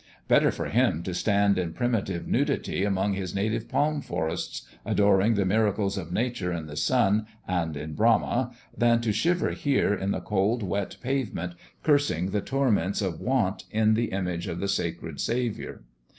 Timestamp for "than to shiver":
8.75-9.51